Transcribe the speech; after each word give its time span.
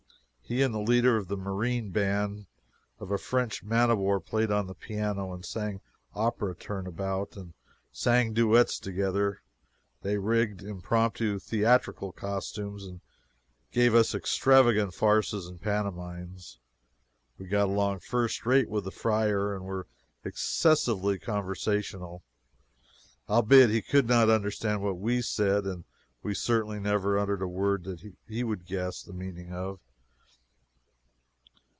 He 0.43 0.61
and 0.61 0.73
the 0.73 0.79
leader 0.81 1.15
of 1.15 1.29
the 1.29 1.37
marine 1.37 1.91
band 1.91 2.45
of 2.99 3.09
a 3.09 3.17
French 3.17 3.63
man 3.63 3.89
of 3.89 3.97
war 3.97 4.19
played 4.19 4.51
on 4.51 4.67
the 4.67 4.73
piano 4.75 5.31
and 5.33 5.45
sang 5.45 5.79
opera 6.13 6.53
turn 6.53 6.85
about; 6.87 7.31
they 7.31 7.53
sang 7.93 8.33
duets 8.33 8.77
together; 8.77 9.43
they 10.01 10.17
rigged 10.17 10.61
impromptu 10.61 11.39
theatrical 11.39 12.11
costumes 12.11 12.83
and 12.83 12.99
gave 13.71 13.95
us 13.95 14.13
extravagant 14.13 14.93
farces 14.93 15.47
and 15.47 15.61
pantomimes. 15.61 16.59
We 17.37 17.47
got 17.47 17.69
along 17.69 17.99
first 18.01 18.45
rate 18.45 18.67
with 18.69 18.83
the 18.83 18.91
friar, 18.91 19.55
and 19.55 19.63
were 19.63 19.87
excessively 20.25 21.17
conversational, 21.17 22.23
albeit 23.29 23.69
he 23.69 23.81
could 23.81 24.05
not 24.09 24.29
understand 24.29 24.81
what 24.81 24.97
we 24.99 25.21
said, 25.21 25.63
and 25.63 25.85
certainly 26.33 26.75
he 26.75 26.83
never 26.83 27.17
uttered 27.17 27.41
a 27.41 27.47
word 27.47 27.85
that 27.85 28.03
we 28.27 28.43
could 28.43 28.65
guess 28.65 29.01
the 29.01 29.13
meaning 29.13 29.53
of. 29.53 29.79